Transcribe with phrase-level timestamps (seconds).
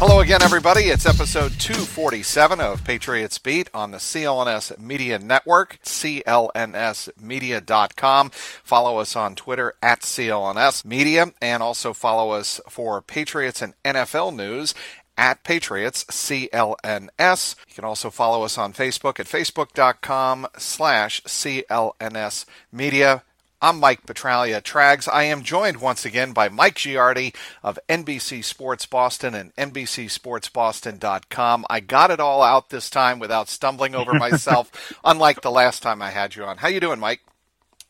[0.00, 0.84] Hello again, everybody.
[0.84, 8.30] It's episode 247 of Patriots Beat on the CLNS Media Network, clnsmedia.com.
[8.30, 14.34] Follow us on Twitter at CLNS Media, and also follow us for Patriots and NFL
[14.34, 14.74] news
[15.18, 17.56] at Patriots CLNS.
[17.68, 23.22] You can also follow us on Facebook at facebook.com slash CLNS Media.
[23.62, 25.06] I'm Mike Petralia Trags.
[25.06, 31.66] I am joined once again by Mike Giardi of NBC Sports Boston and NBCSportsBoston.com.
[31.68, 36.00] I got it all out this time without stumbling over myself, unlike the last time
[36.00, 36.56] I had you on.
[36.56, 37.20] How you doing, Mike?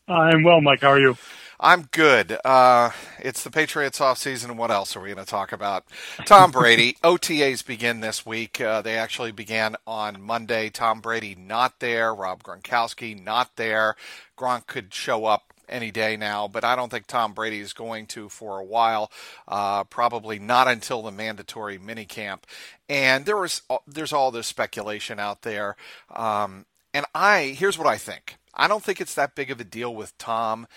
[0.09, 0.81] I'm well, Mike.
[0.81, 1.15] How are you?
[1.57, 2.37] I'm good.
[2.43, 4.57] Uh, it's the Patriots off season.
[4.57, 5.85] What else are we going to talk about?
[6.25, 6.97] Tom Brady.
[7.03, 8.59] OTAs begin this week.
[8.59, 10.69] Uh, they actually began on Monday.
[10.69, 12.13] Tom Brady not there.
[12.13, 13.95] Rob Gronkowski not there.
[14.37, 18.07] Gronk could show up any day now, but I don't think Tom Brady is going
[18.07, 19.11] to for a while.
[19.47, 22.43] Uh, probably not until the mandatory minicamp.
[22.89, 25.75] And there was there's all this speculation out there.
[26.13, 28.37] Um, and I here's what I think.
[28.53, 30.67] I don't think it's that big of a deal with Tom.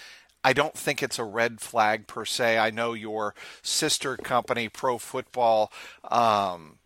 [0.44, 2.58] I don't think it's a red flag per se.
[2.58, 5.72] I know your sister company, Pro Football,
[6.10, 6.76] um,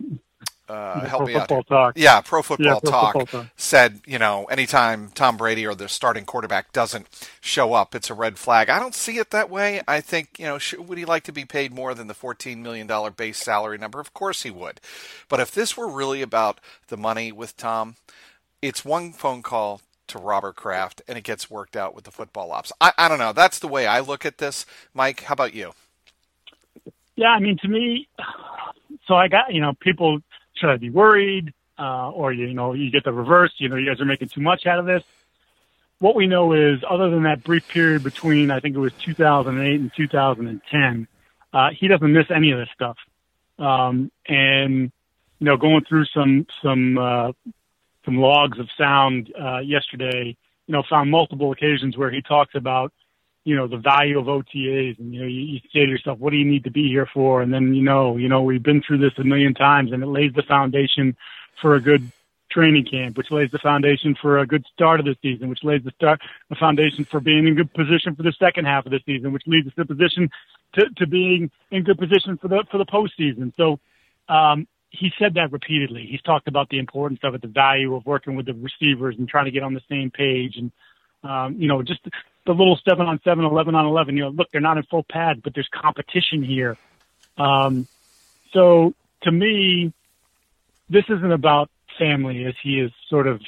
[0.68, 1.52] uh, help Pro me out.
[1.64, 1.96] Talk.
[1.96, 3.48] Yeah, Pro Football Yeah, Pro Talk Football Talk.
[3.56, 7.08] said, you know, anytime Tom Brady or the starting quarterback doesn't
[7.40, 8.70] show up, it's a red flag.
[8.70, 9.82] I don't see it that way.
[9.88, 12.58] I think, you know, sh- would he like to be paid more than the $14
[12.58, 14.00] million base salary number?
[14.00, 14.80] Of course he would.
[15.28, 17.96] But if this were really about the money with Tom,
[18.62, 22.52] it's one phone call to Robert Kraft and it gets worked out with the football
[22.52, 22.72] ops.
[22.80, 23.32] I, I don't know.
[23.32, 24.66] That's the way I look at this.
[24.94, 25.72] Mike, how about you?
[27.16, 28.08] Yeah, I mean, to me,
[29.06, 30.20] so I got, you know, people,
[30.58, 31.52] should I be worried?
[31.78, 34.40] Uh, or, you know, you get the reverse, you know, you guys are making too
[34.40, 35.04] much out of this.
[36.00, 39.80] What we know is, other than that brief period between, I think it was 2008
[39.80, 41.08] and 2010,
[41.52, 42.96] uh, he doesn't miss any of this stuff.
[43.58, 44.90] Um, and,
[45.38, 47.32] you know, going through some, some, uh,
[48.04, 50.36] some logs of sound, uh, yesterday,
[50.66, 52.92] you know, found multiple occasions where he talks about,
[53.48, 56.32] you know, the value of OTAs and, you know, you, you say to yourself, what
[56.32, 57.40] do you need to be here for?
[57.40, 60.06] And then, you know, you know, we've been through this a million times and it
[60.06, 61.16] lays the foundation
[61.62, 62.12] for a good
[62.50, 65.82] training camp, which lays the foundation for a good start of the season, which lays
[65.82, 66.20] the start,
[66.50, 69.44] the foundation for being in good position for the second half of the season, which
[69.46, 70.28] leads us to position
[70.74, 73.54] to, to being in good position for the, for the postseason.
[73.56, 73.80] So,
[74.28, 76.06] um, he said that repeatedly.
[76.10, 79.28] He's talked about the importance of it, the value of working with the receivers and
[79.28, 80.56] trying to get on the same page.
[80.56, 80.72] And,
[81.22, 82.00] um, you know, just
[82.48, 85.04] the little seven on seven, 11 on 11, you know, look, they're not in full
[85.04, 86.78] pad, but there's competition here.
[87.36, 87.86] Um,
[88.54, 89.92] so to me,
[90.88, 93.42] this isn't about family, as he has sort of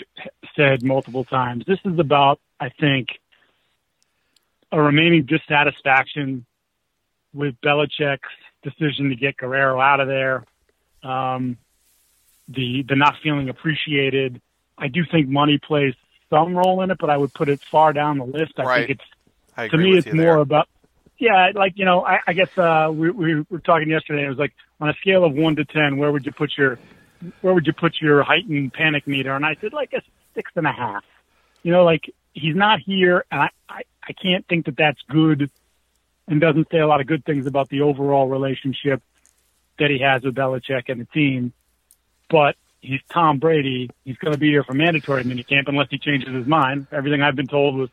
[0.54, 1.64] said multiple times.
[1.66, 3.08] This is about, I think,
[4.70, 6.44] a remaining dissatisfaction
[7.32, 8.28] with Belichick's
[8.62, 10.44] decision to get Guerrero out of there.
[11.02, 11.56] Um,
[12.48, 14.42] the the not feeling appreciated.
[14.76, 15.94] I do think money plays
[16.30, 18.52] some role in it, but I would put it far down the list.
[18.56, 18.86] I Right.
[18.88, 19.00] think
[19.56, 20.36] it's to me it's more there.
[20.38, 20.68] about
[21.18, 24.38] yeah like you know i, I guess uh we, we were talking yesterday it was
[24.38, 26.78] like on a scale of one to ten where would you put your
[27.42, 30.00] where would you put your heightened panic meter and i said like a
[30.34, 31.04] six and a half
[31.62, 35.50] you know like he's not here and i i, I can't think that that's good
[36.26, 39.02] and doesn't say a lot of good things about the overall relationship
[39.78, 41.52] that he has with Belichick and the team
[42.30, 43.90] but he's Tom Brady.
[44.04, 46.86] He's going to be here for mandatory minicamp unless he changes his mind.
[46.92, 47.90] Everything I've been told was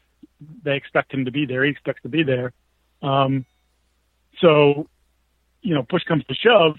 [0.63, 1.63] they expect him to be there.
[1.63, 2.53] He expects to be there.
[3.01, 3.45] Um,
[4.39, 4.87] so,
[5.61, 6.77] you know, push comes to shove.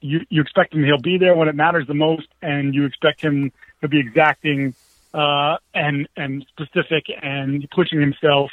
[0.00, 3.20] You you expect him he'll be there when it matters the most, and you expect
[3.20, 4.74] him to be exacting
[5.14, 8.50] uh, and and specific and pushing himself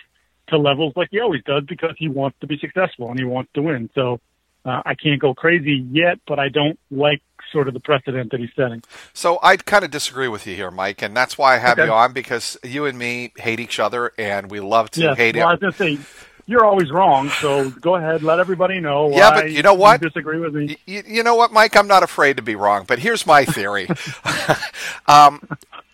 [0.47, 3.51] to levels like he always does because he wants to be successful and he wants
[3.53, 3.89] to win.
[3.93, 4.21] So
[4.67, 7.21] uh, I can't go crazy yet, but I don't like
[7.51, 8.81] sort of the precedent that he's setting.
[9.13, 11.87] So I kind of disagree with you here, Mike, and that's why I have Okay.
[11.87, 15.35] you on because you and me hate each other, and we love to Yes, hate
[15.35, 16.05] well, I was going to say
[16.47, 17.31] you're always wrong.
[17.41, 19.09] So go ahead, let everybody know.
[19.11, 20.01] Yeah, but you know what?
[20.01, 20.77] disagree with me.
[20.85, 21.75] You, you know what, Mike?
[21.75, 23.87] I'm not afraid to be wrong, but here's my theory.
[25.07, 25.41] um,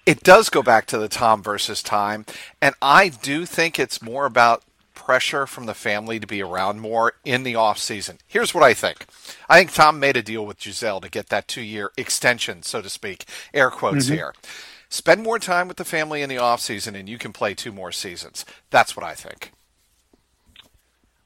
[0.05, 2.25] it does go back to the Tom versus time,
[2.61, 4.63] and I do think it's more about
[5.05, 8.19] pressure from the family to be around more in the off season.
[8.27, 9.05] Here's what I think.
[9.49, 12.81] I think Tom made a deal with Gisele to get that two year extension, so
[12.81, 14.33] to speak, air quotes here.
[14.89, 17.71] Spend more time with the family in the off season, and you can play two
[17.71, 18.45] more seasons.
[18.69, 19.51] That's what I think.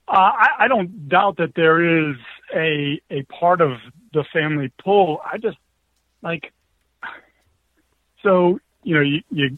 [0.07, 2.15] Uh, I, I don't doubt that there is
[2.55, 3.77] a a part of
[4.13, 5.21] the family pull.
[5.23, 5.57] I just
[6.21, 6.53] like
[8.23, 9.57] so you know you, you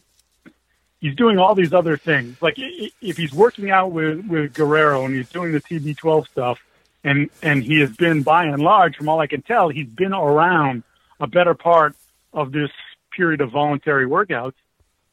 [1.00, 2.40] he's doing all these other things.
[2.40, 6.60] Like if he's working out with with Guerrero and he's doing the TB12 stuff,
[7.02, 10.12] and and he has been by and large, from all I can tell, he's been
[10.12, 10.82] around
[11.18, 11.94] a better part
[12.32, 12.70] of this
[13.16, 14.54] period of voluntary workouts.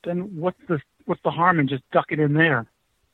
[0.03, 2.67] Then what's the what's the harm in just ducking in there?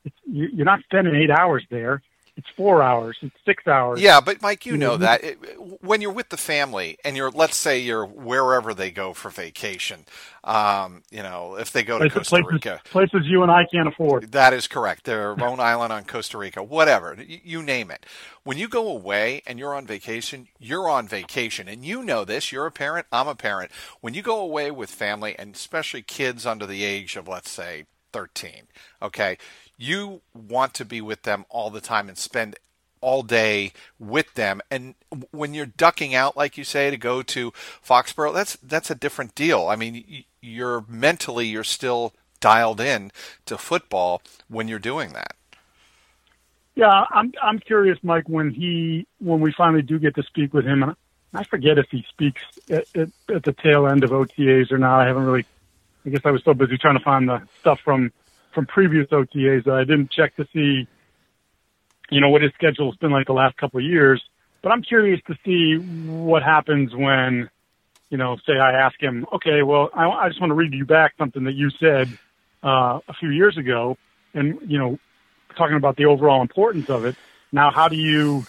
[0.05, 2.01] It's, you're not spending eight hours there.
[2.37, 3.17] It's four hours.
[3.21, 4.01] It's six hours.
[4.01, 4.99] Yeah, but Mike, you know Mhm.
[4.99, 5.37] that it,
[5.81, 10.05] when you're with the family and you're, let's say you're wherever they go for vacation,
[10.43, 13.65] um, you know, if they go to places, Costa places, Rica, places you and I
[13.71, 14.25] can't afford.
[14.31, 15.05] that is correct.
[15.05, 18.05] Their own island on Costa Rica, whatever, you, you name it.
[18.43, 22.51] When you go away and you're on vacation, you're on vacation, and you know this.
[22.51, 23.07] You're a parent.
[23.11, 23.71] I'm a parent.
[24.01, 27.85] When you go away with family, and especially kids under the age of, let's say,
[28.13, 28.63] 13,
[29.01, 29.37] okay,
[29.77, 32.55] you want to be with them all the time and spend
[33.01, 34.95] all day with them and
[35.31, 37.51] when you're ducking out like you say to go to
[37.85, 43.11] Foxborough that's that's a different deal i mean you're mentally you're still dialed in
[43.45, 45.35] to football when you're doing that
[46.75, 50.65] Yeah, I'm I'm curious, Mike, when he when we finally do get to speak with
[50.65, 50.95] him, and
[51.33, 55.01] I forget if he speaks at, at, at the tail end of OTAs or not.
[55.01, 55.45] I haven't really.
[56.05, 58.11] I guess I was so busy trying to find the stuff from
[58.53, 60.87] from previous OTAs that I didn't check to see,
[62.09, 64.21] you know, what his schedule's been like the last couple of years.
[64.61, 67.49] But I'm curious to see what happens when,
[68.09, 70.85] you know, say I ask him, okay, well, I, I just want to read you
[70.85, 72.07] back something that you said
[72.63, 73.97] uh, a few years ago,
[74.33, 74.97] and you know,
[75.57, 77.15] talking about the overall importance of it.
[77.51, 78.45] Now, how do you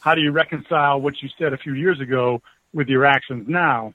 [0.00, 3.92] how do you reconcile what you said a few years ago with your actions now?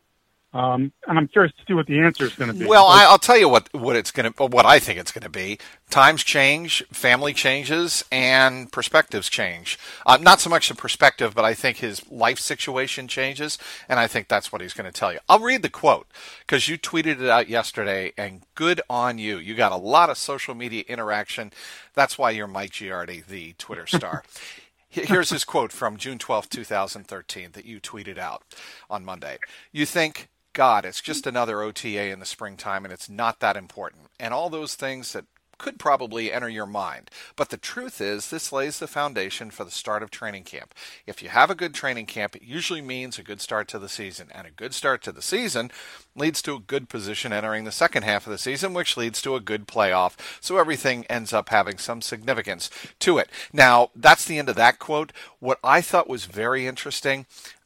[0.55, 2.65] Um, and I'm curious to see what the answer is going to be.
[2.65, 5.23] Well, I, I'll tell you what what it's going to what I think it's going
[5.23, 5.59] to be.
[5.89, 9.77] Times change, family changes, and perspectives change.
[10.05, 13.57] Uh, not so much the perspective, but I think his life situation changes,
[13.89, 15.19] and I think that's what he's going to tell you.
[15.27, 16.07] I'll read the quote
[16.39, 19.37] because you tweeted it out yesterday, and good on you.
[19.37, 21.51] You got a lot of social media interaction.
[21.95, 24.23] That's why you're Mike Giardi, the Twitter star.
[24.89, 28.43] Here's his quote from June 12, 2013, that you tweeted out
[28.89, 29.39] on Monday.
[29.73, 31.05] You think, God, it's hmm.
[31.05, 34.03] just another OTA in the springtime and it's not that important.
[34.19, 35.25] And all those things that
[35.57, 37.09] could probably enter your mind.
[37.35, 40.73] But the truth is, this lays the foundation for the start of training camp.
[41.05, 43.89] If you have a good training camp, it usually means a good start to the
[43.89, 44.27] season.
[44.33, 45.71] And a good start to the season
[46.15, 49.35] leads to a good position entering the second half of the season, which leads to
[49.35, 50.15] a good playoff.
[50.41, 52.69] So everything ends up having some significance
[52.99, 53.29] to it.
[53.53, 55.13] Now, that's the end of that quote.
[55.39, 57.25] What I thought was very interesting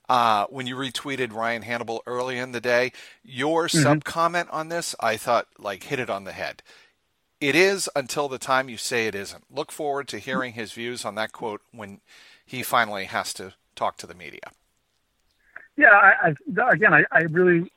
[0.10, 2.92] uh, when you retweeted Ryan Hannable early in the day,
[3.24, 6.64] your sub comment on this, I thought like hit it on the head.
[7.40, 9.46] It is until the time you say it isn't.
[9.50, 12.02] Look forward to hearing his views on that quote when
[12.46, 14.52] he finally has to talk to the media.
[15.78, 17.72] yeah, I, I, again, I, I really,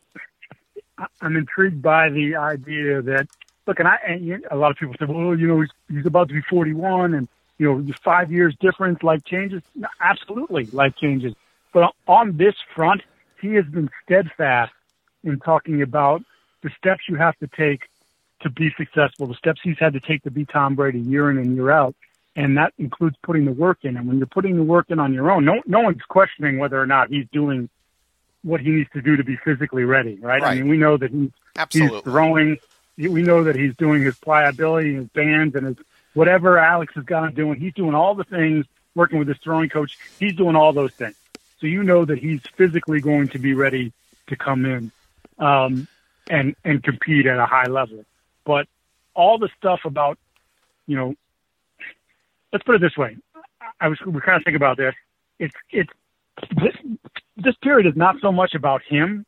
[1.20, 3.28] I'm intrigued by the idea that
[3.66, 6.28] look, and I, and a lot of people say, well, you know, he's, he's about
[6.28, 9.62] to be 41, and you know, five years difference, like changes.
[9.76, 11.34] No, absolutely, life changes.
[11.72, 13.02] But on this front,
[13.40, 14.72] he has been steadfast
[15.24, 16.22] in talking about
[16.62, 17.88] the steps you have to take
[18.40, 21.38] to be successful, the steps he's had to take to be Tom Brady year in
[21.38, 21.94] and year out.
[22.34, 23.96] And that includes putting the work in.
[23.96, 26.80] And when you're putting the work in on your own, no, no one's questioning whether
[26.80, 27.68] or not he's doing
[28.42, 30.42] what he needs to do to be physically ready, right?
[30.42, 31.30] I mean, we know that he's,
[31.70, 32.58] he's throwing.
[32.98, 35.76] We know that he's doing his pliability, his bands, and his
[36.14, 37.60] whatever Alex has got him doing.
[37.60, 39.96] He's doing all the things, working with his throwing coach.
[40.18, 41.16] He's doing all those things.
[41.62, 43.92] So you know that he's physically going to be ready
[44.26, 44.90] to come in
[45.38, 45.86] um,
[46.28, 48.04] and and compete at a high level.
[48.44, 48.66] But
[49.14, 50.18] all the stuff about,
[50.88, 51.14] you know,
[52.52, 53.16] let's put it this way.
[53.80, 54.92] I was we kind of think about this.
[55.38, 55.92] It's it's
[56.56, 56.74] this
[57.36, 59.24] this period is not so much about him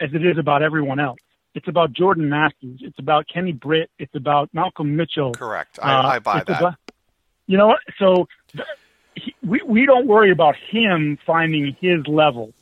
[0.00, 1.20] as it is about everyone else.
[1.54, 2.80] It's about Jordan Matthews.
[2.82, 3.90] It's about Kenny Britt.
[3.96, 5.34] It's about Malcolm Mitchell.
[5.34, 5.78] Correct.
[5.80, 6.60] I, Uh, I buy that.
[6.60, 6.74] About,
[7.46, 7.78] You know what?
[8.00, 8.26] So
[9.42, 12.52] we we don't worry about him finding his level.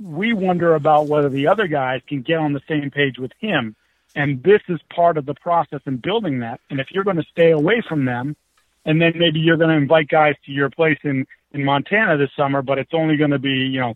[0.00, 3.76] We wonder about whether the other guys can get on the same page with him.
[4.16, 6.60] And this is part of the process in building that.
[6.70, 8.36] And if you're going to stay away from them,
[8.84, 12.30] and then maybe you're going to invite guys to your place in in Montana this
[12.36, 13.94] summer, but it's only going to be, you know,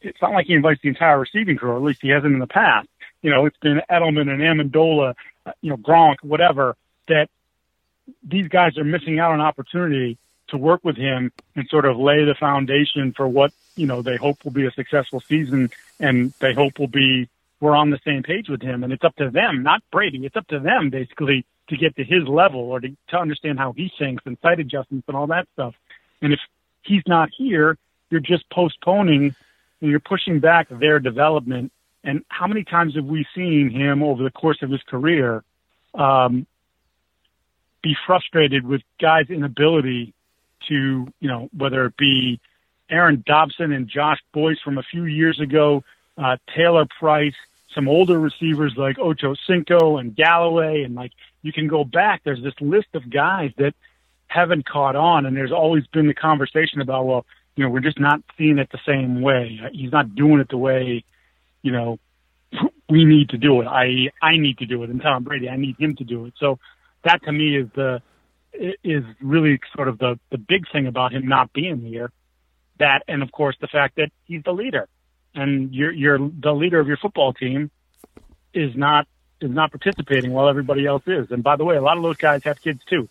[0.00, 2.38] it's not like he invites the entire receiving crew, or at least he hasn't in
[2.38, 2.88] the past.
[3.22, 6.76] You know, it's been Edelman and Amendola, uh, you know, Gronk, whatever.
[7.08, 7.28] That
[8.22, 12.24] these guys are missing out on opportunity to work with him and sort of lay
[12.24, 16.54] the foundation for what you know they hope will be a successful season, and they
[16.54, 17.28] hope will be
[17.60, 20.24] we're on the same page with him, and it's up to them, not Brady.
[20.26, 23.72] It's up to them basically to get to his level or to, to understand how
[23.72, 25.74] he thinks and sight adjustments and all that stuff.
[26.22, 26.40] And if
[26.82, 27.78] he's not here,
[28.10, 29.34] you're just postponing
[29.80, 31.72] and you're pushing back their development.
[32.04, 35.42] And how many times have we seen him over the course of his career
[35.94, 36.46] um,
[37.82, 40.14] be frustrated with guys' inability
[40.68, 42.40] to, you know, whether it be
[42.90, 45.84] Aaron Dobson and Josh Boyce from a few years ago,
[46.18, 47.34] uh, Taylor Price,
[47.74, 52.22] some older receivers like Ocho Cinco and Galloway, and like you can go back.
[52.24, 53.74] There's this list of guys that
[54.28, 58.00] haven't caught on, and there's always been the conversation about, well, you know, we're just
[58.00, 59.60] not seeing it the same way.
[59.72, 61.04] He's not doing it the way,
[61.62, 61.98] you know,
[62.88, 63.66] we need to do it.
[63.66, 66.34] I I need to do it, and Tom Brady, I need him to do it.
[66.38, 66.58] So
[67.04, 68.02] that to me is the
[68.84, 72.10] is really sort of the the big thing about him not being here.
[72.78, 74.88] That and of course the fact that he's the leader,
[75.34, 77.70] and you're you're the leader of your football team
[78.52, 79.06] is not
[79.40, 81.30] is not participating while everybody else is.
[81.30, 83.08] And by the way, a lot of those guys have kids too.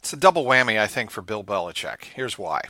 [0.00, 2.04] It's a double whammy, I think, for Bill Belichick.
[2.14, 2.62] Here's why.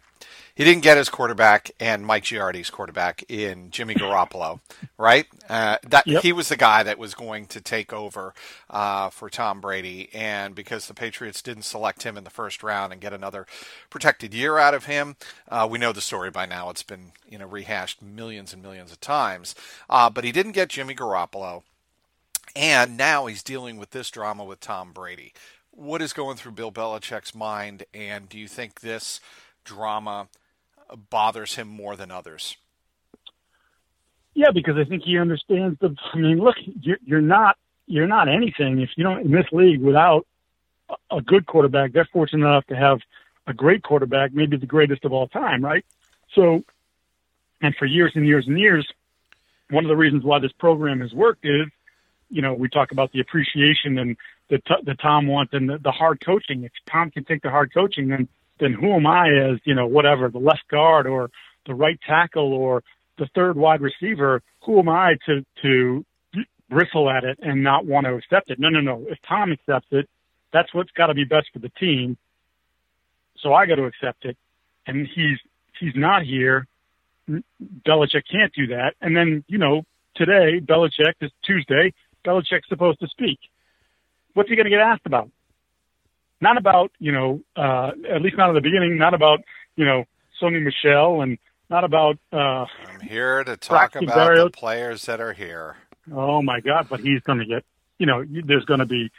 [0.53, 4.59] He didn't get his quarterback and Mike Giardi's quarterback in Jimmy Garoppolo,
[4.99, 5.27] right?
[5.49, 6.23] Uh, that yep.
[6.25, 8.35] he was the guy that was going to take over
[8.69, 12.93] uh, for Tom Brady, and because the Patriots didn't select him in the first round
[12.93, 13.47] and get another
[13.91, 15.17] protected year out of him,
[15.49, 16.69] uh, we know the story by now.
[16.69, 19.55] It's been you know rehashed millions and millions of times,
[19.89, 21.63] uh, but he didn't get Jimmy Garoppolo.
[22.57, 25.33] And now he's dealing with this drama with Tom Brady
[25.73, 29.21] what is going through Bill Belichick's mind, and do you think this
[29.65, 30.29] drama
[31.11, 32.57] bothers him more than others?
[34.35, 35.95] Yeah, because I think he understands the.
[36.13, 39.81] I mean, look, you're, you're not you're not anything if you don't in this league
[39.81, 40.27] without
[41.11, 41.93] a good quarterback.
[41.93, 43.01] They're fortunate enough to have
[43.47, 45.85] a great quarterback, maybe the greatest of all time, right?
[46.35, 46.63] So,
[47.61, 48.87] and for years and years and years,
[49.71, 51.67] one of the reasons why this program has worked is,
[52.31, 54.17] you know, we talk about the appreciation and
[54.51, 56.65] that, that Tom wants and the, the hard coaching.
[56.65, 59.87] If Tom can take the hard coaching, then then who am I as you know
[59.87, 61.31] whatever the left guard or
[61.67, 62.83] the right tackle or
[63.19, 64.43] the third wide receiver?
[64.67, 66.05] Who am I to to
[66.69, 68.59] bristle at it and not want to accept it?
[68.61, 69.07] No, no, no.
[69.09, 70.09] If Tom accepts it,
[70.53, 72.17] that's what's got to be best for the team.
[73.39, 74.37] So I got to accept it,
[74.87, 75.39] and he's
[75.79, 76.67] he's not here.
[77.29, 78.95] Belichick can't do that.
[79.01, 79.83] And then you know
[80.17, 81.95] today Belichick is Tuesday.
[82.25, 83.39] Belichick's supposed to speak
[84.35, 85.31] what's he going to get asked about?
[86.41, 89.41] Not about, you know, uh, at least not at the beginning, not about,
[89.77, 90.05] you know,
[90.41, 92.19] Sony Michel and not about.
[92.33, 94.47] Uh, I'm here to talk about Barrios.
[94.47, 95.77] the players that are here.
[96.11, 96.87] Oh my God!
[96.89, 97.65] But he's going to get,
[97.99, 99.11] you know, there's going to be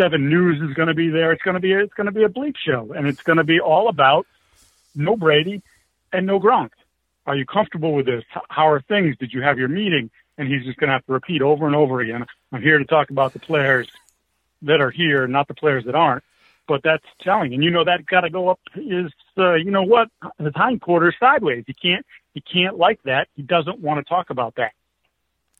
[0.00, 1.32] Seven News is going to be there.
[1.32, 3.44] It's going to be it's going to be a bleep show, and it's going to
[3.44, 4.26] be all about
[4.94, 5.62] no Brady
[6.12, 6.70] and no Gronk.
[7.26, 8.22] Are you comfortable with this?
[8.48, 9.16] How are things?
[9.18, 10.10] Did you have your meeting?
[10.38, 12.24] And he's just going to have to repeat over and over again.
[12.52, 13.88] I'm here to talk about the players
[14.62, 16.24] that are here, not the players that aren't.
[16.66, 18.60] But that's telling, and you know that got to go up.
[18.76, 21.64] Is uh, you know what his hindquarters sideways.
[21.66, 22.04] He can't
[22.34, 23.28] he can't like that.
[23.36, 24.72] He doesn't want to talk about that.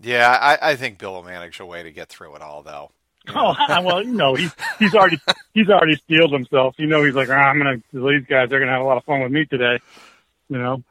[0.01, 2.91] Yeah, I, I think Bill will manage a way to get through it all, though.
[3.35, 5.19] Oh well, you know he's he's already
[5.53, 6.75] he's already steeled himself.
[6.79, 8.49] You know he's like, oh, I'm gonna these guys.
[8.49, 9.81] They're gonna have a lot of fun with me today.
[10.49, 10.83] You know.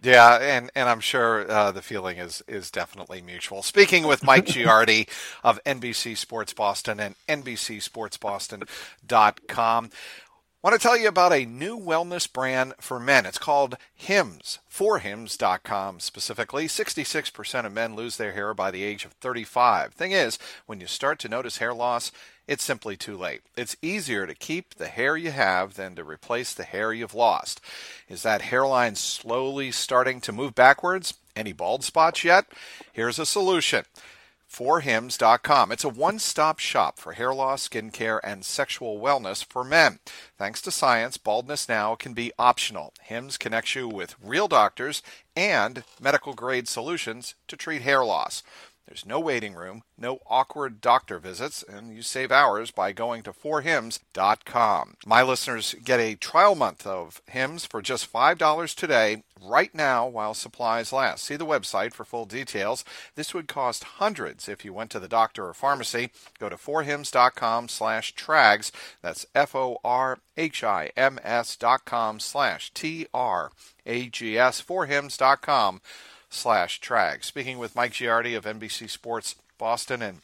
[0.00, 3.62] Yeah, and, and I'm sure uh, the feeling is is definitely mutual.
[3.62, 5.08] Speaking with Mike Giardi
[5.42, 9.90] of NBC Sports Boston and NBCSportsBoston.com,
[10.62, 13.26] want to tell you about a new wellness brand for men.
[13.26, 16.66] It's called Hims, forhims.com specifically.
[16.66, 19.94] 66% of men lose their hair by the age of 35.
[19.94, 22.10] Thing is, when you start to notice hair loss,
[22.48, 23.42] it's simply too late.
[23.56, 27.60] It's easier to keep the hair you have than to replace the hair you've lost.
[28.08, 31.14] Is that hairline slowly starting to move backwards?
[31.36, 32.46] Any bald spots yet?
[32.92, 33.84] Here's a solution.
[34.50, 35.70] Forhims.com.
[35.70, 39.98] It's a one stop shop for hair loss, skincare, and sexual wellness for men.
[40.38, 42.92] Thanks to science, baldness now can be optional.
[43.02, 45.02] Hims connects you with real doctors
[45.36, 48.42] and medical grade solutions to treat hair loss.
[48.88, 53.34] There's no waiting room, no awkward doctor visits, and you save hours by going to
[53.34, 54.94] 4hims.com.
[55.04, 60.32] My listeners get a trial month of Hims for just $5 today, right now while
[60.32, 61.24] supplies last.
[61.24, 62.82] See the website for full details.
[63.14, 66.08] This would cost hundreds if you went to the doctor or pharmacy.
[66.38, 68.72] Go to 4hims.com slash trags.
[69.02, 70.16] That's F-O-R-H-I-M-S
[71.56, 75.80] dot com slash T-R-A-G-S, 4hims.com
[76.28, 77.24] slash trag.
[77.24, 80.18] Speaking with Mike Giardi of NBC Sports Boston and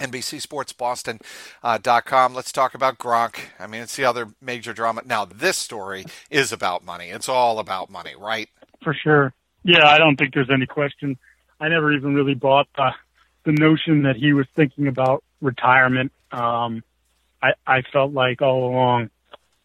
[0.00, 2.32] NBCSportsBoston.com.
[2.32, 3.36] Uh, Let's talk about Gronk.
[3.58, 5.02] I mean, it's the other major drama.
[5.04, 7.10] Now, this story is about money.
[7.10, 8.48] It's all about money, right?
[8.82, 9.32] For sure.
[9.62, 11.16] Yeah, I don't think there's any question.
[11.60, 12.90] I never even really bought the,
[13.44, 16.12] the notion that he was thinking about retirement.
[16.32, 16.82] Um,
[17.42, 19.10] I, I felt like all along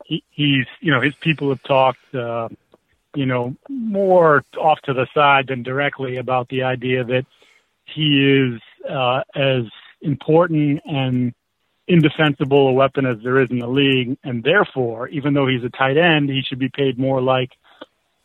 [0.05, 2.49] he, he's, you know, his people have talked, uh,
[3.19, 7.25] you know, more off to the side than directly about the idea that
[7.83, 9.63] he is uh, as
[10.01, 11.33] important and
[11.85, 15.69] indefensible a weapon as there is in the league, and therefore, even though he's a
[15.69, 17.49] tight end, he should be paid more like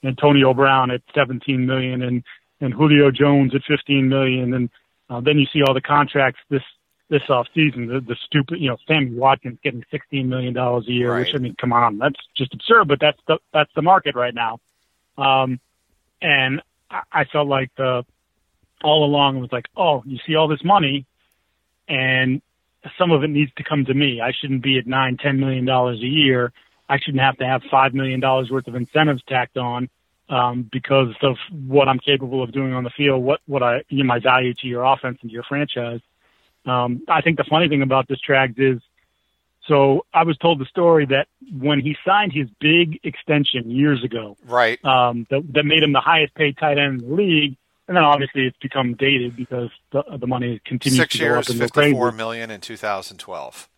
[0.04, 2.22] Antonio Brown at 17 million and
[2.60, 4.70] and Julio Jones at 15 million, and
[5.10, 6.62] uh, then you see all the contracts this
[7.10, 7.88] this off season.
[7.88, 11.26] The, the stupid, you know, Sammy Watkins getting 16 million dollars a year, Right.
[11.26, 14.34] which I mean, come on, that's just absurd, but that's the that's the market right
[14.34, 14.60] now.
[15.16, 15.60] Um,
[16.20, 18.04] and I, I felt like the
[18.82, 21.06] all along it was like, oh, you see all this money,
[21.88, 22.42] and
[22.98, 24.20] some of it needs to come to me.
[24.20, 26.52] I shouldn't be at nine, ten million dollars a year.
[26.88, 29.88] I shouldn't have to have five million dollars worth of incentives tacked on
[30.28, 33.98] um, because of what I'm capable of doing on the field, what what I you
[33.98, 36.00] know, my value to your offense and to your franchise.
[36.66, 38.80] Um, I think the funny thing about this Trags is,
[39.66, 41.26] so I was told the story that
[41.58, 44.82] when he signed his big extension years ago, Right.
[44.84, 47.56] um, that, that made him the highest paid tight end in the league.
[47.86, 51.46] And then obviously it's become dated because the, the money continues Six to go years,
[51.46, 51.90] up and go crazy.
[51.90, 53.68] 54 million in 2012.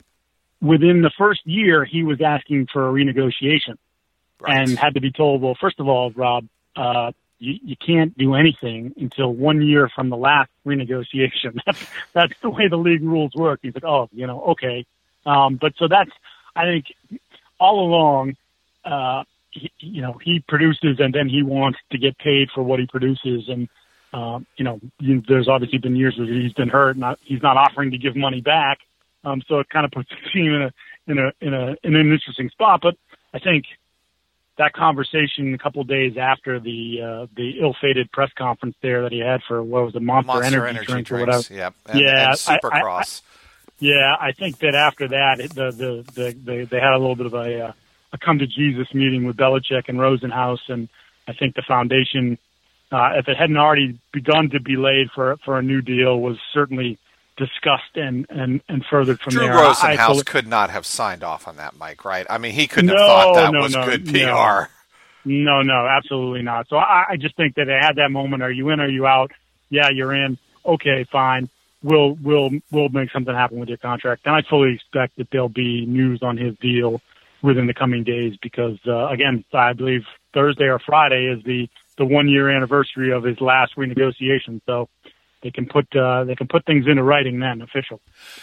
[0.63, 3.77] Within the first year, he was asking for a renegotiation
[4.39, 4.59] Right.
[4.69, 6.47] and had to be told, well, first of all, Rob,
[6.77, 11.59] uh, you, you can't do anything until one year from the last renegotiation.
[11.67, 13.61] That's that's the way the league rules work.
[13.63, 14.87] He's like, oh, you know, okay.
[15.27, 16.11] Um, but so that's,
[16.55, 16.87] I think,
[17.59, 18.37] all along,
[18.85, 22.79] uh, he, you know, he produces and then he wants to get paid for what
[22.79, 23.49] he produces.
[23.49, 23.69] And,
[24.13, 27.57] um, you know, you, there's obviously been years where he's been hurt, not he's not
[27.57, 28.79] offering to give money back.
[29.25, 30.73] Um, so it kind of puts the team in a
[31.09, 32.81] in a in a in an interesting spot.
[32.83, 32.97] But
[33.35, 33.65] I think
[34.59, 39.13] that conversation a couple of days after the uh, the ill-fated press conference there that
[39.13, 41.43] he had for what was it, Monster, Monster Energy, Energy drink or whatever.
[41.43, 41.51] drinks.
[41.51, 41.75] Yep.
[41.87, 43.23] And, Yeah, and I- I- Supercross.
[43.79, 47.17] Yeah, I think that after that, it- the the the, the they had a little
[47.17, 47.73] bit of a uh,
[48.13, 50.89] a come to Jesus meeting with Belichick and Rosenhaus, and
[51.29, 52.39] I think the foundation,
[52.93, 56.39] uh, if it hadn't already begun to be laid for for a new deal, was
[56.55, 56.99] certainly
[57.37, 59.55] discussed and and and furthered from Drew there.
[59.55, 62.27] I- I Rosenhaus fully- could not have signed off on that, Mike, right?
[62.31, 64.65] I mean, he couldn't have thought that no, was no, good no.
[64.65, 64.71] PR.
[65.29, 66.69] No, no, absolutely not.
[66.69, 68.43] So I, I just think that they had that moment.
[68.45, 68.81] Are you in?
[68.81, 69.33] Are you out?
[69.69, 70.39] Yeah, you're in.
[70.65, 71.51] Okay, fine.
[71.87, 74.23] We'll we'll we'll make something happen with your contract.
[74.27, 77.01] And I fully expect that there'll be news on his deal
[77.43, 80.03] within the coming days because uh, again, I believe
[80.35, 84.61] Thursday or Friday is the the one year anniversary of his last renegotiation.
[84.67, 84.89] So
[85.43, 88.01] they can put uh, they can put things into writing then, official.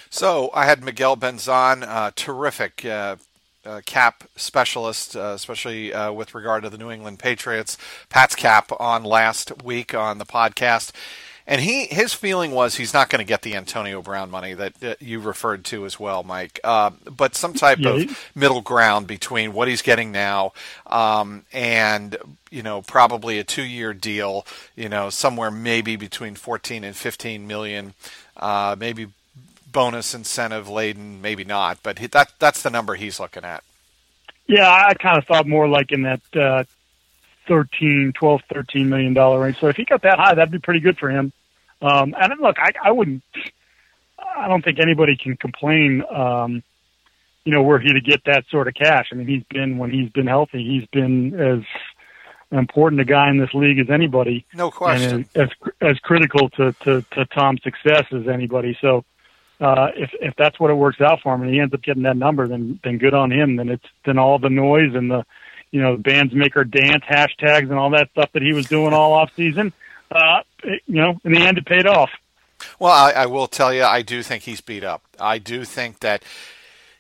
[0.10, 3.18] So I had Miguel Benzan, uh, terrific uh,
[3.66, 7.78] uh, cap specialist, uh, especially uh, with regard to the New England Patriots.
[8.10, 10.92] Pat's cap on last week on the podcast.
[11.48, 14.74] And he, his feeling was he's not going to get the Antonio Brown money that,
[15.02, 16.60] you referred to as well, Mike.
[16.64, 20.54] Uh, but some type Yeah, of middle ground between what he's getting now
[20.88, 22.18] um, and
[22.52, 24.46] you know probably a two-year deal.
[24.76, 27.94] You know somewhere maybe between 14 and 15 million,
[28.38, 29.08] uh, maybe
[29.72, 31.80] bonus incentive laden, maybe not.
[31.84, 33.64] But he, that that's the number he's looking at.
[34.48, 36.64] Yeah, I kind of thought more like in that uh,
[37.48, 39.60] 13, 12, 13 million dollar range.
[39.60, 41.32] So if he got that high, that'd be pretty good for him.
[41.82, 43.24] Um, and look, I, I wouldn't,
[44.36, 46.64] I don't think anybody can complain, um,
[47.44, 49.10] you know, were he to get that sort of cash.
[49.12, 51.64] I mean, he's been, when he's been healthy, he's been as
[52.58, 54.46] important a guy in this league as anybody.
[54.54, 55.28] No question.
[55.36, 55.50] And as,
[55.82, 58.78] as critical to, to, to Tom's success as anybody.
[58.80, 59.04] So,
[59.60, 62.04] uh, if if that's what it works out for him, and he ends up getting
[62.04, 63.56] that number, then then good on him.
[63.56, 65.26] Then it's then all the noise and the
[65.74, 68.94] you know bands make her dance hashtags and all that stuff that he was doing
[68.94, 69.74] all off season.
[70.12, 72.12] Uh, you know, in the end, it paid off.
[72.80, 75.02] Well, I, I will tell you, I do think he's beat up.
[75.20, 76.24] I do think that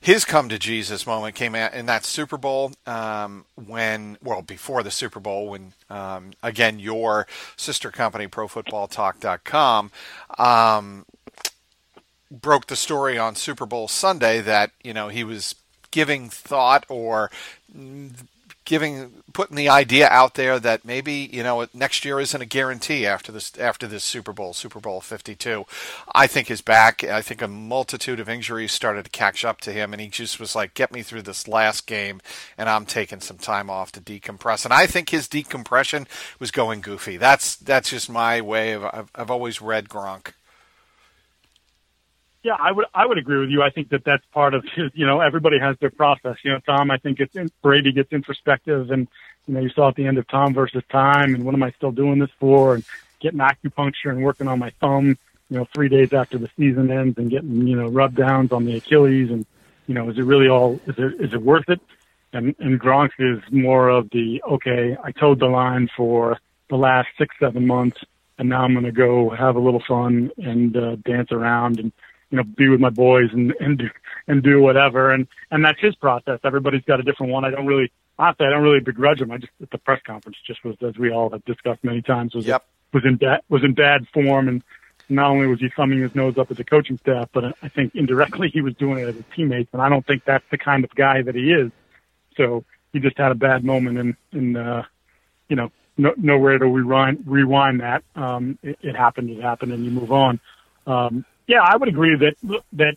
[0.01, 4.91] his come to Jesus moment came in that Super Bowl um, when, well, before the
[4.91, 9.91] Super Bowl, when um, again your sister company, ProFootballTalk.com,
[10.39, 11.05] um,
[12.31, 15.55] broke the story on Super Bowl Sunday that you know he was
[15.91, 17.29] giving thought or
[18.65, 23.06] giving putting the idea out there that maybe you know next year isn't a guarantee
[23.06, 25.65] after this after this Super Bowl Super Bowl 52
[26.13, 27.04] I think is back.
[27.04, 30.39] I think a multitude of injuries started to catch up to him and he just
[30.39, 32.21] was like get me through this last game
[32.58, 34.65] and I'm taking some time off to decompress.
[34.65, 36.08] And I think his decompression
[36.39, 37.17] was going goofy.
[37.17, 40.34] That's that's just my way of I've, I've always read Gronk
[42.43, 43.63] yeah, I would I would agree with you.
[43.63, 44.65] I think that that's part of.
[44.93, 46.36] You know, everybody has their process.
[46.43, 46.91] You know, Tom.
[46.91, 49.08] I think it's Brady gets introspective, and
[49.47, 51.71] you know, you saw at the end of Tom versus Time, and what am I
[51.71, 52.75] still doing this for?
[52.75, 52.84] And
[53.21, 55.17] getting acupuncture and working on my thumb.
[55.49, 58.65] You know, three days after the season ends, and getting you know rub downs on
[58.65, 59.45] the Achilles, and
[59.88, 60.79] you know, is it really all?
[60.86, 61.79] Is it is it worth it?
[62.34, 64.97] And and Gronk is more of the okay.
[65.01, 67.97] I toed the line for the last six seven months,
[68.38, 71.91] and now I'm going to go have a little fun and uh, dance around and
[72.33, 73.89] you know, be with my boys and, and do,
[74.27, 75.11] and do whatever.
[75.11, 76.39] And, and that's his process.
[76.43, 77.45] Everybody's got a different one.
[77.45, 79.29] I don't really, honestly, I don't really begrudge him.
[79.29, 82.33] I just, at the press conference just was, as we all have discussed many times,
[82.33, 82.65] was, yep.
[82.91, 84.47] was in bad, was in bad form.
[84.47, 84.63] And
[85.09, 87.93] not only was he thumbing his nose up at the coaching staff, but I think
[87.93, 89.69] indirectly he was doing it as his teammates.
[89.71, 91.71] And I don't think that's the kind of guy that he is.
[92.35, 94.83] So he just had a bad moment and, and, uh,
[95.49, 98.03] you know, no, nowhere to rewind, rewind that.
[98.15, 100.39] Um, it, it happened, it happened and you move on.
[100.87, 102.95] Um, yeah, I would agree that that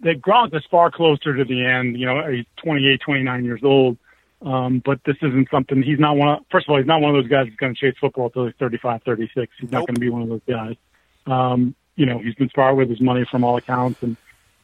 [0.00, 1.98] that Gronk is far closer to the end.
[1.98, 3.96] You know, he's 28, 29 years old.
[4.42, 7.14] Um, but this isn't something he's not one of, first of all, he's not one
[7.16, 9.52] of those guys that's going to chase football until he's 35, 36.
[9.58, 10.76] He's not going to be one of those guys.
[11.26, 14.16] Um, you know, he's been smart with his money from all accounts and,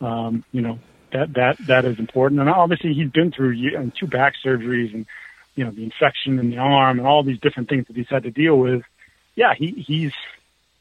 [0.03, 0.79] um, you know,
[1.12, 2.40] that, that, that is important.
[2.40, 5.07] And obviously he's been through and two back surgeries and,
[5.55, 8.25] you know, the infection in the arm and all these different things that he's had
[8.25, 8.83] to deal with.
[9.35, 10.12] Yeah, he, he's,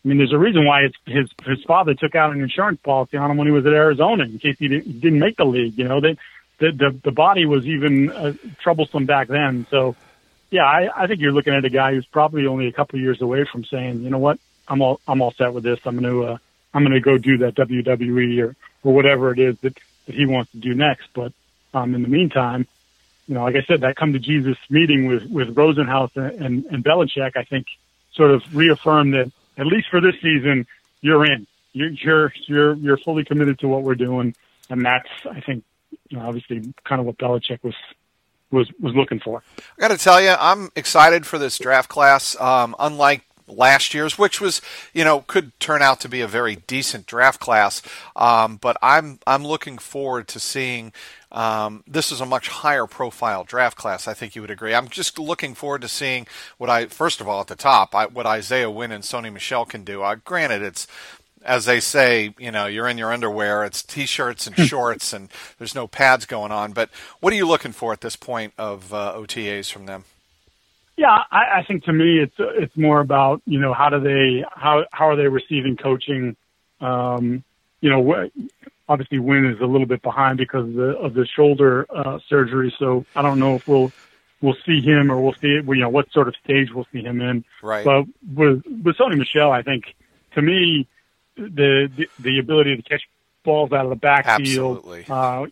[0.03, 3.17] I mean, there's a reason why it's his his father took out an insurance policy
[3.17, 5.77] on him when he was at Arizona in case he didn't, didn't make the league.
[5.77, 6.17] You know, they,
[6.57, 9.67] the the the body was even uh, troublesome back then.
[9.69, 9.95] So,
[10.49, 13.03] yeah, I, I think you're looking at a guy who's probably only a couple of
[13.03, 15.79] years away from saying, you know what, I'm all I'm all set with this.
[15.85, 16.37] I'm to uh,
[16.73, 20.51] I'm to go do that WWE or or whatever it is that that he wants
[20.53, 21.09] to do next.
[21.13, 21.31] But
[21.75, 22.65] um, in the meantime,
[23.27, 26.65] you know, like I said, that come to Jesus meeting with with Rosenhaus and and,
[26.65, 27.67] and Belichick, I think,
[28.13, 30.65] sort of reaffirmed that at least for this season,
[31.01, 31.47] you're in.
[31.73, 34.35] You're you're you're, you're fully committed to what we're doing,
[34.69, 35.63] and that's I think
[36.09, 37.75] you know, obviously kind of what Belichick was
[38.49, 39.43] was was looking for.
[39.77, 42.35] I got to tell you, I'm excited for this draft class.
[42.41, 44.61] Um, unlike last year's, which was
[44.93, 47.81] you know could turn out to be a very decent draft class,
[48.15, 50.93] um, but I'm I'm looking forward to seeing
[51.31, 54.07] um, this is a much higher profile draft class.
[54.07, 54.73] I think you would agree.
[54.73, 58.05] I'm just looking forward to seeing what I first of all at the top, I,
[58.07, 60.03] what Isaiah Wynn and Sony Michel can do.
[60.03, 60.87] Uh, granted, it's
[61.43, 63.65] as they say, you know, you're in your underwear.
[63.65, 66.71] It's t-shirts and shorts, and there's no pads going on.
[66.71, 70.05] But what are you looking for at this point of uh, OTAs from them?
[70.97, 74.43] Yeah, I, I think to me it's it's more about you know how do they
[74.51, 76.35] how how are they receiving coaching?
[76.79, 77.43] Um,
[77.79, 78.29] you know,
[78.87, 82.73] obviously Wynn is a little bit behind because of the of the shoulder uh, surgery.
[82.77, 83.91] So I don't know if we'll
[84.41, 87.01] we'll see him or we'll see it, you know what sort of stage we'll see
[87.01, 87.45] him in.
[87.61, 87.85] Right.
[87.85, 89.95] But with with Sony Michel, I think
[90.35, 90.87] to me
[91.35, 93.01] the the, the ability to catch
[93.43, 94.77] balls out of the backfield.
[94.77, 95.05] Absolutely.
[95.09, 95.45] Uh,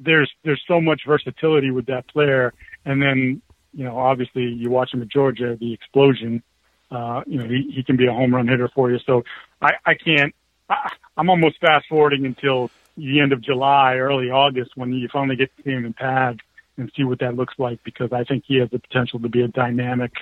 [0.00, 2.52] there's there's so much versatility with that player,
[2.84, 3.42] and then
[3.76, 6.42] you know obviously you watch him at Georgia, the explosion.
[6.90, 8.98] Uh, you know he, he can be a home run hitter for you.
[9.06, 9.22] So
[9.62, 10.34] I I can't
[11.16, 15.54] I'm almost fast forwarding until the end of July, early August, when you finally get
[15.56, 16.40] to see him in pads
[16.76, 19.42] and see what that looks like, because I think he has the potential to be
[19.42, 20.12] a dynamic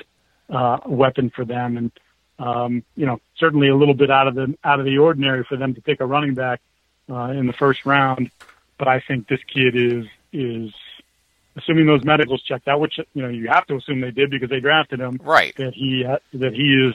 [0.51, 1.91] uh, weapon for them, and
[2.39, 5.57] um, you know, certainly a little bit out of the out of the ordinary for
[5.57, 6.61] them to pick a running back
[7.09, 8.31] uh, in the first round.
[8.77, 10.73] But I think this kid is is
[11.57, 14.51] assuming those medicals checked out, which you know you have to assume they did because
[14.51, 15.21] they drafted him.
[15.23, 15.55] Right.
[15.57, 16.95] That he that he is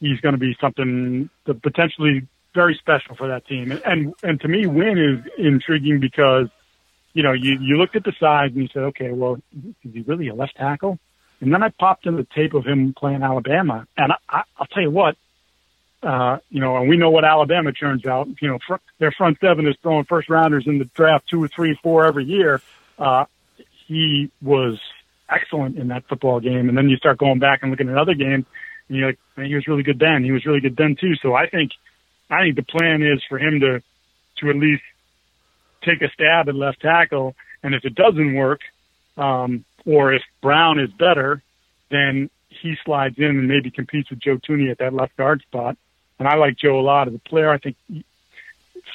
[0.00, 2.26] he's going to be something that potentially
[2.56, 3.70] very special for that team.
[3.70, 6.48] And, and, and to me, Wynn is intriguing because,
[7.12, 9.38] you know, you, you looked at the size and you said, okay, well,
[9.84, 10.98] is he really a left tackle?
[11.40, 13.86] And then I popped in the tape of him playing Alabama.
[13.96, 15.16] And I, I, I'll tell you what,
[16.02, 18.28] uh, you know, and we know what Alabama turns out.
[18.40, 21.48] You know, fr- their front seven is throwing first rounders in the draft two or
[21.48, 22.62] three, four every year.
[22.98, 23.26] Uh,
[23.86, 24.78] he was
[25.28, 26.68] excellent in that football game.
[26.68, 28.46] And then you start going back and looking at other games,
[28.88, 30.24] and you're like, man, he was really good then.
[30.24, 31.14] He was really good then too.
[31.22, 31.72] So I think
[32.30, 33.82] I think the plan is for him to
[34.38, 34.82] to at least
[35.82, 38.60] take a stab at left tackle, and if it doesn't work,
[39.16, 41.42] um, or if Brown is better,
[41.90, 45.76] then he slides in and maybe competes with Joe Thuney at that left guard spot.
[46.18, 47.50] And I like Joe a lot as a player.
[47.50, 48.04] I think he,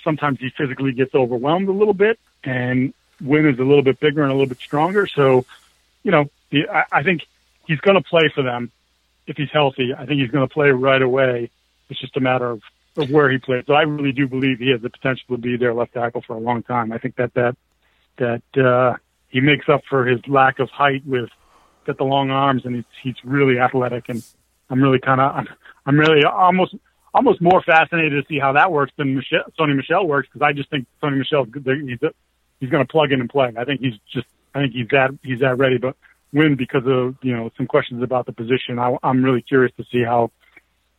[0.04, 4.22] sometimes he physically gets overwhelmed a little bit, and Wynn is a little bit bigger
[4.24, 5.08] and a little bit stronger.
[5.08, 5.46] So,
[6.04, 7.22] you know, the, I, I think
[7.68, 8.72] he's going to play for them
[9.28, 9.94] if he's healthy.
[9.98, 11.50] I think he's going to play right away.
[11.90, 12.62] It's just a matter of,
[12.98, 13.66] of where he plays.
[13.68, 16.36] So I really do believe he has the potential to be their left tackle for
[16.36, 16.92] a long time.
[16.92, 17.56] I think that that
[18.18, 18.98] that uh,
[19.30, 21.30] he makes up for his lack of height with
[21.86, 24.24] got the long arms and he's he's really athletic and
[24.70, 25.48] I'm really kind of I'm,
[25.86, 26.76] I'm really almost
[27.14, 30.54] almost more fascinated to see how that works than Michel, Sony Michel works because I
[30.54, 32.00] just think Sony Michel he's
[32.62, 33.52] he's going to plug in and play.
[33.58, 35.78] I think he's just I think he's that he's that ready.
[35.78, 35.98] But
[36.32, 39.84] Wynn because of you know some questions about the position, I, I'm really curious to
[39.92, 40.32] see how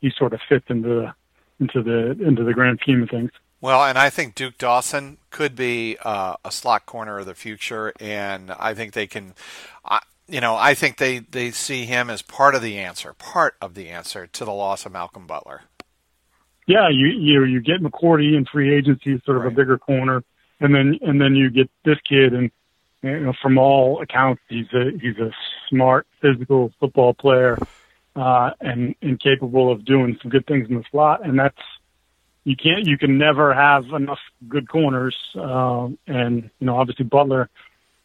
[0.02, 1.14] he sort of fits into the
[1.58, 3.30] into the into the grand scheme of things.
[3.62, 7.92] Well, and I think Duke Dawson could be uh, a slot corner of the future,
[7.98, 9.34] and I think they can.
[9.84, 13.56] Uh, you know, I think they, they see him as part of the answer, part
[13.60, 15.62] of the answer to the loss of Malcolm Butler.
[16.66, 19.52] Yeah, you you you get McCourty in free agency, sort of right.
[19.52, 20.24] a bigger corner,
[20.62, 22.50] and then and then you get this kid, and
[23.02, 25.30] you know, from all accounts, he's a he's a
[25.68, 27.58] smart, physical football player,
[28.16, 31.58] uh, and and capable of doing some good things in the slot, and that's
[32.44, 37.50] you can't you can never have enough good corners, uh, and you know obviously Butler,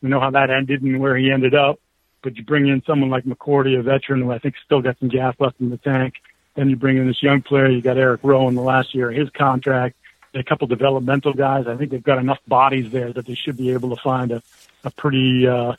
[0.02, 1.80] we know how that ended and where he ended up,
[2.22, 5.10] but you bring in someone like McCourty, a veteran who I think still got some
[5.10, 6.16] gas left in the tank
[6.58, 7.70] then you bring in this young player.
[7.70, 9.96] You got Eric Rowe in the last year of his contract.
[10.34, 11.68] A couple developmental guys.
[11.68, 14.44] I think they've got enough bodies there that they should be able to find a,
[14.84, 15.74] a pretty uh,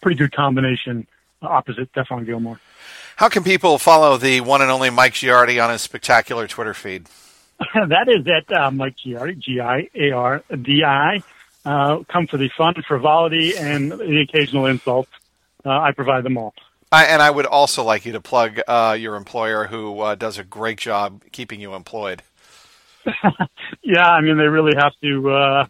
[0.00, 1.06] pretty good combination
[1.40, 2.60] opposite Stephon Gilmore.
[3.16, 7.06] How can people follow the one and only Mike Giardi on his spectacular Twitter feed?
[7.74, 11.22] that is at uh, Mike Giardi, G I A R D I.
[11.64, 15.08] Uh, come for the fun, frivolity, and the occasional insult.
[15.64, 16.54] Uh, I provide them all.
[16.90, 20.38] I, and I would also like you to plug uh, your employer, who uh, does
[20.38, 22.22] a great job keeping you employed.
[23.82, 25.66] yeah, I mean they really have to uh,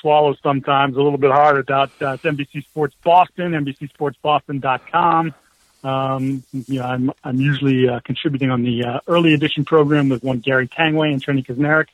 [0.00, 5.34] swallow sometimes a little bit hard about uh, NBC Sports Boston, NBCSportsBoston.com.
[5.82, 10.22] Um, you know, I'm I'm usually uh, contributing on the uh, early edition program with
[10.22, 11.88] one Gary Tanguay and Trenni Kusnierek.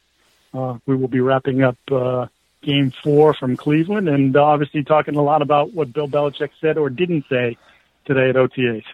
[0.53, 2.27] Uh, we will be wrapping up uh,
[2.63, 6.91] Game Four from Cleveland, and obviously talking a lot about what Bill Belichick said or
[6.91, 7.57] didn't say
[8.05, 8.85] today at OTAs.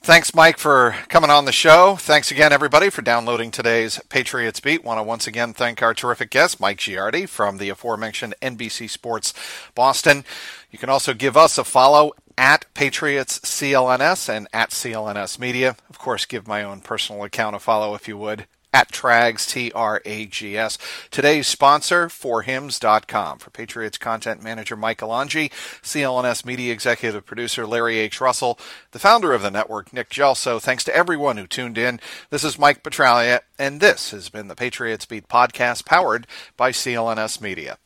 [0.00, 1.96] Thanks, Mike, for coming on the show.
[1.96, 4.82] Thanks again, everybody, for downloading today's Patriots Beat.
[4.82, 9.34] Want to once again thank our terrific guest, Mike Giardi from the aforementioned NBC Sports
[9.74, 10.24] Boston.
[10.70, 15.76] You can also give us a follow at Patriots CLNS and at CLNS Media.
[15.90, 19.72] Of course, give my own personal account a follow if you would at Trags, T
[19.72, 20.78] R A G S.
[21.10, 23.38] Today's sponsor, forhims.com.
[23.38, 25.50] For Patriots content manager Mike Alonji,
[25.82, 28.20] CLNS media executive producer Larry H.
[28.20, 28.58] Russell,
[28.92, 30.60] the founder of the network, Nick Gelso.
[30.60, 32.00] Thanks to everyone who tuned in.
[32.30, 36.26] This is Mike Petralia, and this has been the Patriots Beat podcast powered
[36.56, 37.78] by CLNS Media.